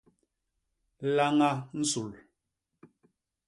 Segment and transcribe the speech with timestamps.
[1.15, 2.11] Laña nsul.